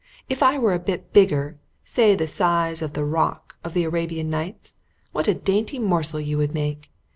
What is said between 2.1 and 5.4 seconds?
the size of the roc of the Arabian Nights, what a